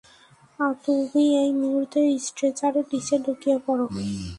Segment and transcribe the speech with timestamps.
[0.83, 3.85] তুমি এই মুহুর্তে স্ট্রেচারের নিচে লুকিয়ে পড়ো।